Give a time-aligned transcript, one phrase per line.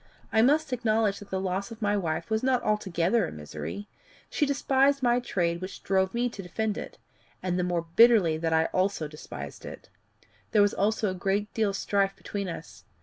[0.33, 3.87] I must acknowledge that the loss of my wife was not altogether a misery.
[4.31, 6.97] She despised my trade, which drove me to defend it
[7.43, 9.89] and the more bitterly that I also despised it.
[10.53, 12.83] There was therefore a good deal of strife between us.